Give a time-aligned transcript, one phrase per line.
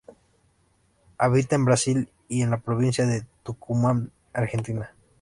[1.19, 4.95] Habita en Brasil, y en la Provincia de Tucumán, Argentina.